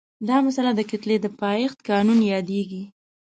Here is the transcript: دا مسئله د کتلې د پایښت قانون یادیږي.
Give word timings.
دا 0.27 0.37
مسئله 0.45 0.71
د 0.75 0.81
کتلې 0.91 1.17
د 1.21 1.25
پایښت 1.41 1.77
قانون 1.89 2.19
یادیږي. 2.33 2.83